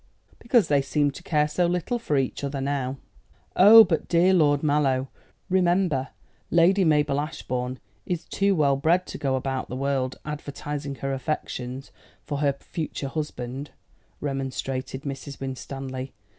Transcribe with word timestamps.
"Because 0.39 0.67
they 0.67 0.81
seem 0.81 1.11
to 1.11 1.21
care 1.21 1.47
so 1.47 1.67
little 1.67 1.99
for 1.99 2.17
each 2.17 2.43
other 2.43 2.59
now." 2.59 2.97
"Oh 3.55 3.83
but, 3.83 4.07
dear 4.07 4.33
Lord 4.33 4.63
Mallow, 4.63 5.09
remember 5.47 6.07
Lady 6.49 6.83
Mabel 6.83 7.19
Ashbourne 7.19 7.77
is 8.07 8.25
too 8.25 8.55
well 8.55 8.75
bred 8.77 9.05
to 9.05 9.19
go 9.19 9.35
about 9.35 9.69
the 9.69 9.75
world 9.75 10.17
advertising 10.25 10.95
her 10.95 11.13
affection 11.13 11.83
for 12.23 12.39
her 12.39 12.53
future 12.53 13.09
husband," 13.09 13.69
remonstrated 14.19 15.03
Mrs. 15.03 15.39
Winstanley. 15.39 16.13